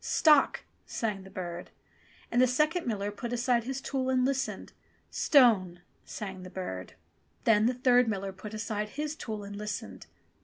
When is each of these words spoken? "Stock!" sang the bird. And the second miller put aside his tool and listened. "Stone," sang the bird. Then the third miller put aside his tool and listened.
"Stock!" 0.03 0.63
sang 0.87 1.21
the 1.21 1.29
bird. 1.29 1.69
And 2.31 2.41
the 2.41 2.47
second 2.47 2.87
miller 2.87 3.11
put 3.11 3.31
aside 3.31 3.65
his 3.65 3.79
tool 3.79 4.09
and 4.09 4.25
listened. 4.25 4.73
"Stone," 5.11 5.81
sang 6.05 6.41
the 6.41 6.49
bird. 6.49 6.93
Then 7.43 7.67
the 7.67 7.75
third 7.75 8.07
miller 8.07 8.31
put 8.33 8.55
aside 8.55 8.89
his 8.97 9.15
tool 9.15 9.43
and 9.43 9.55
listened. 9.55 10.07